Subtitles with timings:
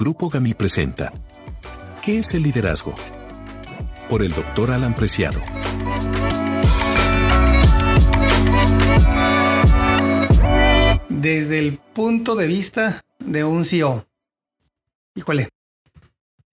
[0.00, 1.12] Grupo GAMI presenta.
[2.02, 2.94] ¿Qué es el liderazgo?
[4.08, 5.38] Por el doctor Alan Preciado.
[11.10, 14.06] Desde el punto de vista de un CEO.
[15.16, 15.50] Híjole.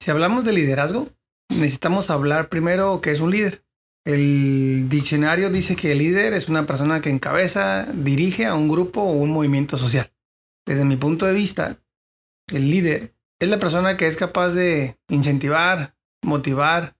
[0.01, 1.07] Si hablamos de liderazgo,
[1.47, 3.63] necesitamos hablar primero que es un líder.
[4.03, 9.03] El diccionario dice que el líder es una persona que encabeza, dirige a un grupo
[9.03, 10.11] o un movimiento social.
[10.65, 11.79] Desde mi punto de vista,
[12.51, 16.95] el líder es la persona que es capaz de incentivar, motivar,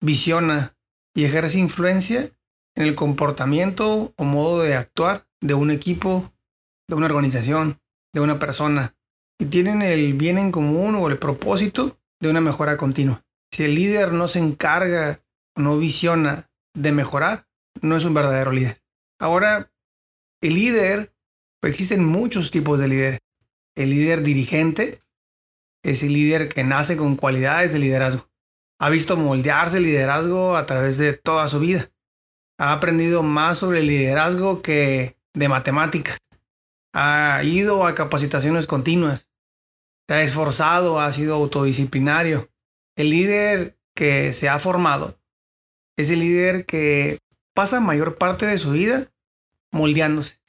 [0.00, 0.76] visiona
[1.14, 2.30] y ejerce influencia
[2.76, 6.32] en el comportamiento o modo de actuar de un equipo,
[6.88, 7.80] de una organización,
[8.12, 8.94] de una persona.
[9.40, 13.24] Y tienen el bien en común o el propósito de una mejora continua.
[13.52, 15.22] Si el líder no se encarga
[15.56, 17.48] o no visiona de mejorar,
[17.80, 18.82] no es un verdadero líder.
[19.20, 19.72] Ahora,
[20.40, 21.14] el líder,
[21.62, 23.20] existen muchos tipos de líderes.
[23.76, 25.02] El líder dirigente,
[25.90, 28.28] es el líder que nace con cualidades de liderazgo.
[28.78, 31.90] Ha visto moldearse el liderazgo a través de toda su vida.
[32.58, 36.18] Ha aprendido más sobre el liderazgo que de matemáticas.
[36.92, 39.28] Ha ido a capacitaciones continuas.
[40.08, 42.50] Se ha esforzado, ha sido autodisciplinario.
[42.96, 45.18] El líder que se ha formado
[45.96, 47.18] es el líder que
[47.54, 49.10] pasa mayor parte de su vida
[49.72, 50.40] moldeándose.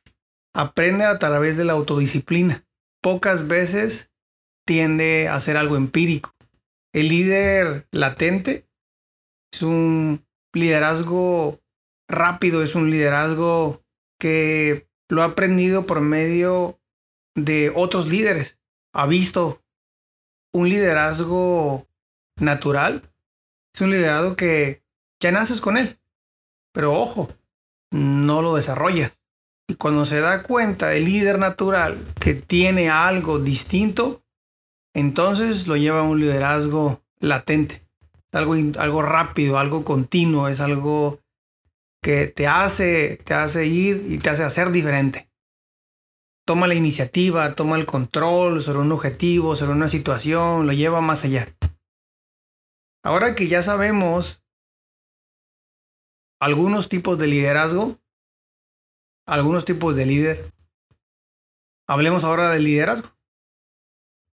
[0.54, 2.66] Aprende a través de la autodisciplina.
[3.02, 4.12] Pocas veces
[4.70, 6.36] tiende a hacer algo empírico.
[6.94, 8.68] El líder latente
[9.52, 11.60] es un liderazgo
[12.08, 13.82] rápido, es un liderazgo
[14.20, 16.80] que lo ha aprendido por medio
[17.34, 18.62] de otros líderes.
[18.94, 19.64] Ha visto
[20.54, 21.88] un liderazgo
[22.40, 23.12] natural.
[23.74, 24.84] Es un liderazgo que
[25.20, 26.00] ya naces con él.
[26.74, 27.28] Pero ojo,
[27.90, 29.20] no lo desarrollas.
[29.68, 34.24] Y cuando se da cuenta el líder natural que tiene algo distinto,
[34.94, 37.86] entonces lo lleva a un liderazgo latente.
[38.32, 41.20] Algo, algo rápido, algo continuo, es algo
[42.02, 45.30] que te hace, te hace ir y te hace hacer diferente.
[46.46, 51.26] Toma la iniciativa, toma el control sobre un objetivo, sobre una situación, lo lleva más
[51.26, 51.48] allá.
[53.04, 54.44] Ahora que ya sabemos
[56.40, 58.00] algunos tipos de liderazgo,
[59.28, 60.54] algunos tipos de líder,
[61.88, 63.10] hablemos ahora del liderazgo.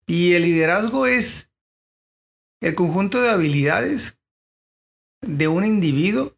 [0.06, 1.52] Y el liderazgo es
[2.60, 4.20] el conjunto de habilidades
[5.20, 6.36] de un individuo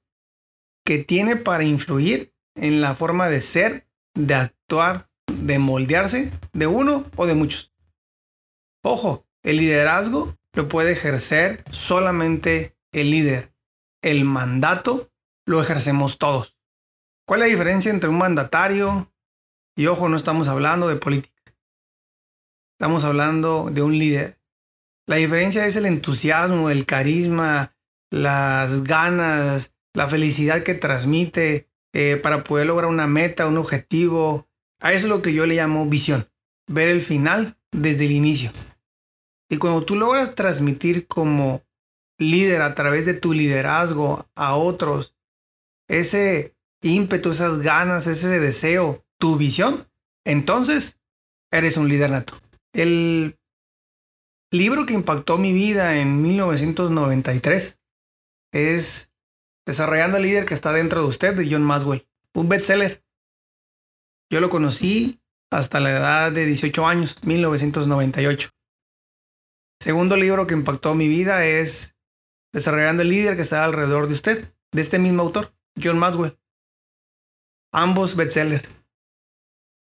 [0.85, 7.05] que tiene para influir en la forma de ser, de actuar, de moldearse de uno
[7.17, 7.75] o de muchos.
[8.83, 13.53] Ojo, el liderazgo lo puede ejercer solamente el líder.
[14.03, 15.11] El mandato
[15.47, 16.57] lo ejercemos todos.
[17.27, 19.13] ¿Cuál es la diferencia entre un mandatario
[19.77, 21.38] y ojo, no estamos hablando de política?
[22.79, 24.39] Estamos hablando de un líder.
[25.09, 27.75] La diferencia es el entusiasmo, el carisma,
[28.09, 34.47] las ganas, la felicidad que transmite eh, para poder lograr una meta, un objetivo.
[34.81, 36.29] A eso es lo que yo le llamo visión.
[36.69, 38.53] Ver el final desde el inicio.
[39.51, 41.65] Y cuando tú logras transmitir como
[42.17, 45.17] líder a través de tu liderazgo a otros
[45.89, 49.89] ese ímpetu, esas ganas, ese deseo, tu visión,
[50.25, 51.01] entonces
[51.51, 52.35] eres un líder nato.
[52.79, 53.37] El
[54.53, 57.83] libro que impactó mi vida en 1993
[58.53, 59.13] es
[59.67, 63.05] Desarrollando el líder que está dentro de usted de John Maswell, un bestseller.
[64.31, 68.51] Yo lo conocí hasta la edad de 18 años, 1998.
[69.81, 71.97] Segundo libro que impactó mi vida es
[72.53, 75.53] Desarrollando el líder que está alrededor de usted, de este mismo autor,
[75.83, 76.39] John Maswell.
[77.73, 78.71] Ambos bestsellers.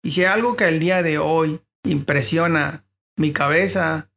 [0.03, 2.85] Y si hay algo que al día de hoy impresiona
[3.16, 4.09] mi cabeza,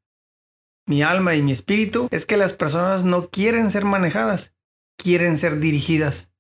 [0.86, 4.54] mi alma y mi espíritu es que las personas no quieren ser manejadas,
[4.96, 6.32] quieren ser dirigidas.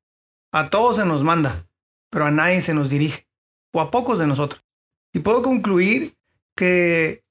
[0.52, 1.68] A todos se nos manda,
[2.10, 3.28] pero a nadie se nos dirige,
[3.72, 4.64] o a pocos de nosotros.
[5.12, 6.16] Y puedo concluir
[6.56, 7.24] que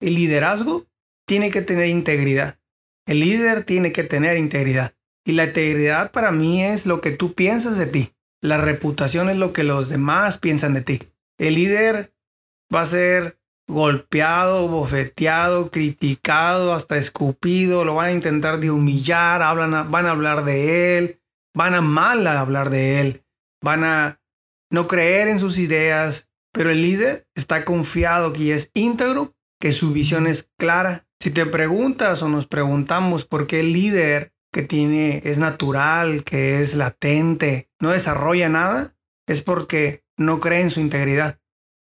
[0.00, 0.86] el liderazgo
[1.26, 2.58] tiene que tener integridad.
[3.06, 4.94] El líder tiene que tener integridad.
[5.24, 8.14] Y la integridad para mí es lo que tú piensas de ti.
[8.42, 11.08] La reputación es lo que los demás piensan de ti.
[11.38, 12.12] El líder
[12.74, 19.90] va a ser golpeado, bofeteado, criticado, hasta escupido, lo van a intentar de humillar, hablan
[19.90, 21.20] van a hablar de él,
[21.54, 23.24] van a mal hablar de él,
[23.62, 24.20] van a
[24.70, 29.92] no creer en sus ideas, pero el líder está confiado que es íntegro, que su
[29.92, 31.06] visión es clara.
[31.20, 36.60] Si te preguntas o nos preguntamos por qué el líder que tiene es natural, que
[36.60, 38.94] es latente, no desarrolla nada,
[39.26, 41.40] es porque no cree en su integridad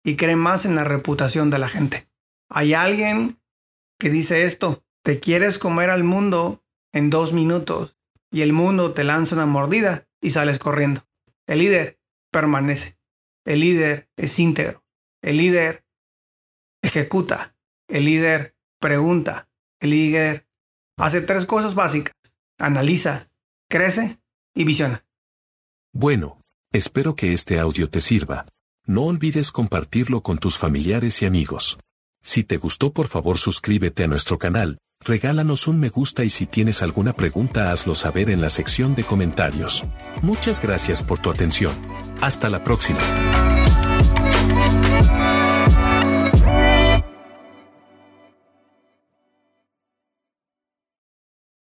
[0.05, 2.09] y cree más en la reputación de la gente.
[2.49, 3.41] Hay alguien
[3.99, 6.63] que dice esto, te quieres comer al mundo
[6.93, 7.97] en dos minutos
[8.31, 11.07] y el mundo te lanza una mordida y sales corriendo.
[11.47, 12.01] El líder
[12.31, 12.99] permanece.
[13.45, 14.85] El líder es íntegro.
[15.23, 15.85] El líder
[16.83, 17.57] ejecuta.
[17.89, 19.49] El líder pregunta.
[19.81, 20.47] El líder
[20.97, 22.15] hace tres cosas básicas.
[22.59, 23.31] Analiza,
[23.69, 24.21] crece
[24.55, 25.05] y visiona.
[25.93, 26.41] Bueno,
[26.73, 28.47] espero que este audio te sirva.
[28.85, 31.79] No olvides compartirlo con tus familiares y amigos.
[32.21, 36.47] Si te gustó por favor suscríbete a nuestro canal, regálanos un me gusta y si
[36.47, 39.85] tienes alguna pregunta hazlo saber en la sección de comentarios.
[40.21, 41.73] Muchas gracias por tu atención.
[42.21, 42.99] Hasta la próxima.